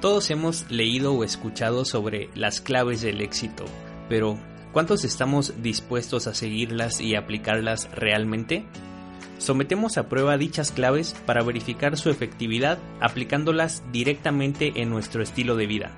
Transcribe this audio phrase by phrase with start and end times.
[0.00, 3.64] Todos hemos leído o escuchado sobre las claves del éxito,
[4.08, 4.38] pero
[4.72, 8.64] ¿cuántos estamos dispuestos a seguirlas y aplicarlas realmente?
[9.38, 15.66] Sometemos a prueba dichas claves para verificar su efectividad aplicándolas directamente en nuestro estilo de
[15.66, 15.92] vida.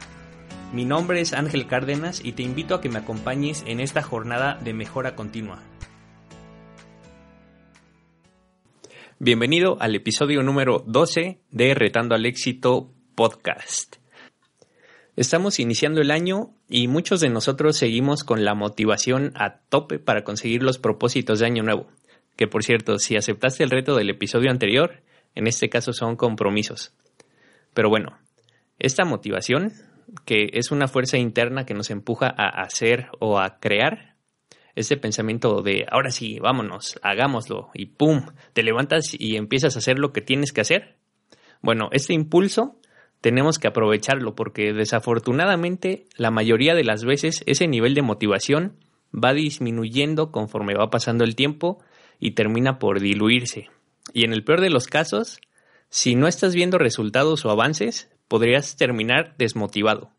[0.72, 4.58] Mi nombre es Ángel Cárdenas y te invito a que me acompañes en esta jornada
[4.62, 5.62] de mejora continua.
[9.18, 13.96] Bienvenido al episodio número 12 de Retando al Éxito podcast.
[15.16, 20.22] Estamos iniciando el año y muchos de nosotros seguimos con la motivación a tope para
[20.22, 21.88] conseguir los propósitos de año nuevo.
[22.36, 25.02] Que por cierto, si aceptaste el reto del episodio anterior,
[25.34, 26.92] en este caso son compromisos.
[27.72, 28.18] Pero bueno,
[28.78, 29.72] esta motivación,
[30.26, 34.14] que es una fuerza interna que nos empuja a hacer o a crear,
[34.74, 38.26] este pensamiento de ahora sí, vámonos, hagámoslo y ¡pum!
[38.52, 40.96] te levantas y empiezas a hacer lo que tienes que hacer.
[41.62, 42.78] Bueno, este impulso
[43.20, 48.76] tenemos que aprovecharlo porque desafortunadamente la mayoría de las veces ese nivel de motivación
[49.12, 51.82] va disminuyendo conforme va pasando el tiempo
[52.18, 53.70] y termina por diluirse.
[54.12, 55.40] Y en el peor de los casos,
[55.88, 60.10] si no estás viendo resultados o avances, podrías terminar desmotivado.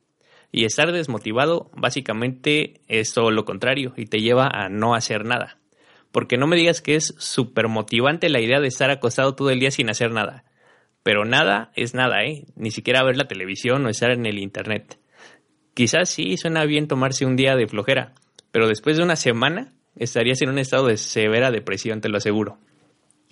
[0.52, 5.60] Y estar desmotivado básicamente es todo lo contrario y te lleva a no hacer nada.
[6.12, 9.60] Porque no me digas que es súper motivante la idea de estar acostado todo el
[9.60, 10.46] día sin hacer nada.
[11.08, 12.44] Pero nada es nada, ¿eh?
[12.58, 15.00] Ni siquiera ver la televisión o estar en el Internet.
[15.74, 18.14] Quizás sí suena bien tomarse un día de flojera,
[18.52, 22.58] pero después de una semana estarías en un estado de severa depresión, te lo aseguro.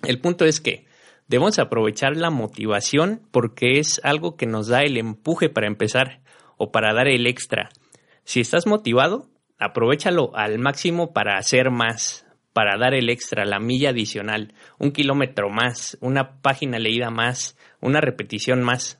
[0.02, 0.86] El punto es que
[1.28, 6.22] debemos aprovechar la motivación porque es algo que nos da el empuje para empezar
[6.56, 7.68] o para dar el extra.
[8.24, 12.25] Si estás motivado, aprovechalo al máximo para hacer más,
[12.56, 18.00] para dar el extra, la milla adicional, un kilómetro más, una página leída más, una
[18.00, 18.98] repetición más.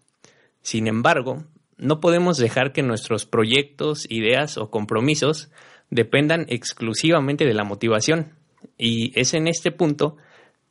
[0.61, 1.47] Sin embargo,
[1.79, 5.51] no podemos dejar que nuestros proyectos, ideas o compromisos
[5.89, 8.35] dependan exclusivamente de la motivación.
[8.77, 10.19] Y es en este punto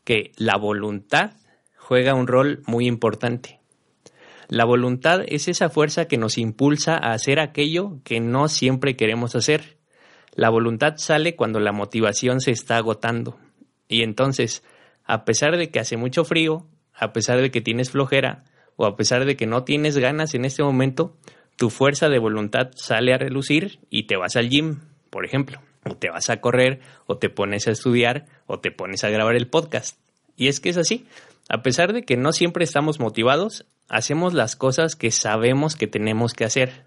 [0.04, 1.32] que la voluntad
[1.78, 3.62] juega un rol muy importante.
[4.48, 9.36] La voluntad es esa fuerza que nos impulsa a hacer aquello que no siempre queremos
[9.36, 9.80] hacer.
[10.36, 13.40] La voluntad sale cuando la motivación se está agotando.
[13.88, 14.64] Y entonces,
[15.06, 18.44] a pesar de que hace mucho frío, a pesar de que tienes flojera
[18.76, 21.16] o a pesar de que no tienes ganas en este momento,
[21.56, 25.96] tu fuerza de voluntad sale a relucir y te vas al gym, por ejemplo, o
[25.96, 29.48] te vas a correr, o te pones a estudiar, o te pones a grabar el
[29.48, 29.98] podcast.
[30.36, 31.06] Y es que es así.
[31.48, 36.34] A pesar de que no siempre estamos motivados, hacemos las cosas que sabemos que tenemos
[36.34, 36.84] que hacer.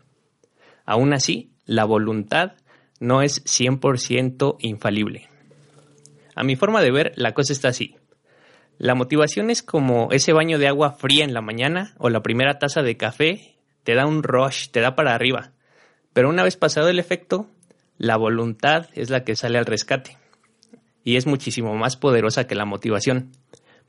[0.85, 2.53] Aún así, la voluntad
[3.01, 5.29] no es 100% infalible.
[6.35, 7.97] A mi forma de ver, la cosa está así.
[8.79, 12.59] La motivación es como ese baño de agua fría en la mañana o la primera
[12.59, 15.53] taza de café te da un rush, te da para arriba.
[16.13, 17.49] Pero una vez pasado el efecto,
[17.97, 20.17] la voluntad es la que sale al rescate.
[21.03, 23.33] Y es muchísimo más poderosa que la motivación.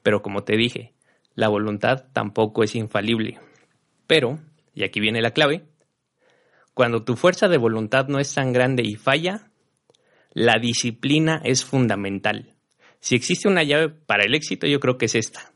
[0.02, 0.94] Pero como te dije,
[1.36, 3.40] la voluntad tampoco es infalible.
[4.08, 4.40] Pero,
[4.74, 5.66] y aquí viene la clave,
[6.79, 9.51] cuando tu fuerza de voluntad no es tan grande y falla,
[10.31, 12.56] la disciplina es fundamental.
[13.01, 15.51] Si existe una llave para el éxito, yo creo que es esta.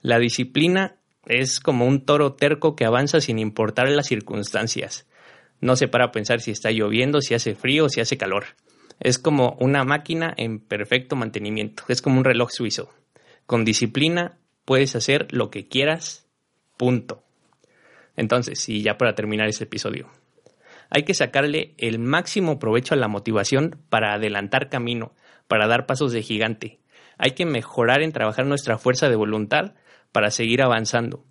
[0.00, 0.94] La disciplina
[1.26, 5.08] es como un toro terco que avanza sin importar las circunstancias.
[5.60, 8.44] No se para a pensar si está lloviendo, si hace frío si hace calor.
[9.00, 11.82] Es como una máquina en perfecto mantenimiento.
[11.88, 12.94] Es como un reloj suizo.
[13.44, 16.28] Con disciplina puedes hacer lo que quieras.
[16.76, 17.24] Punto.
[18.14, 20.08] Entonces, y ya para terminar este episodio,
[20.90, 25.14] hay que sacarle el máximo provecho a la motivación para adelantar camino,
[25.48, 26.80] para dar pasos de gigante.
[27.16, 29.74] Hay que mejorar en trabajar nuestra fuerza de voluntad
[30.12, 31.24] para seguir avanzando.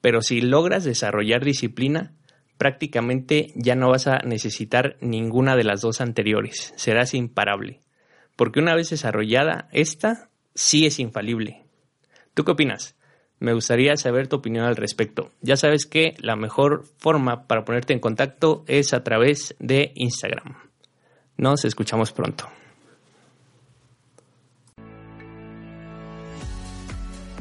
[0.00, 2.12] Pero si logras desarrollar disciplina,
[2.56, 6.72] prácticamente ya no vas a necesitar ninguna de las dos anteriores.
[6.76, 7.80] Serás imparable.
[8.36, 11.64] Porque una vez desarrollada, esta sí es infalible.
[12.32, 12.96] ¿Tú qué opinas?
[13.40, 15.30] Me gustaría saber tu opinión al respecto.
[15.40, 20.56] Ya sabes que la mejor forma para ponerte en contacto es a través de Instagram.
[21.36, 22.48] Nos escuchamos pronto.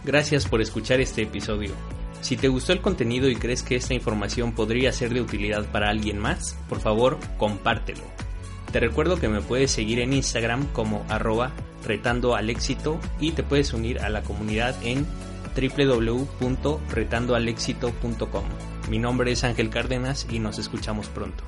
[0.04, 1.74] Gracias por escuchar este episodio.
[2.20, 5.90] Si te gustó el contenido y crees que esta información podría ser de utilidad para
[5.90, 8.04] alguien más, por favor, compártelo.
[8.72, 11.54] Te recuerdo que me puedes seguir en Instagram como arroba
[11.86, 15.06] retando al éxito y te puedes unir a la comunidad en
[15.56, 18.44] www.retandoalexito.com.
[18.90, 21.44] Mi nombre es Ángel Cárdenas y nos escuchamos pronto.